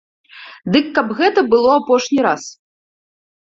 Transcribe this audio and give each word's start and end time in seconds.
Дык 0.75 0.87
каб 0.95 1.13
гэта 1.19 1.43
было 1.51 1.69
апошні 1.81 2.19
раз. 2.29 2.43